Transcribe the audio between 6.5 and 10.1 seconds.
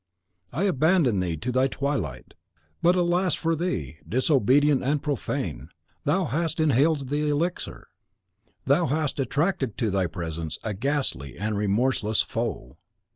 inhaled the elixir; thou hast attracted to thy